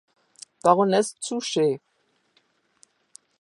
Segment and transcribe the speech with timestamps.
[0.63, 1.79] Baroness Zouche.